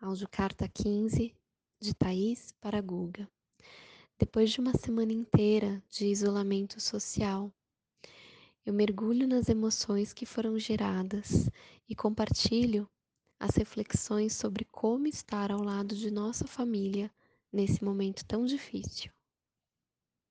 [0.00, 1.34] Áudio carta 15
[1.80, 3.28] de Thaís para Guga.
[4.16, 7.52] Depois de uma semana inteira de isolamento social,
[8.64, 11.50] eu mergulho nas emoções que foram geradas
[11.88, 12.88] e compartilho
[13.40, 17.10] as reflexões sobre como estar ao lado de nossa família
[17.52, 19.10] nesse momento tão difícil.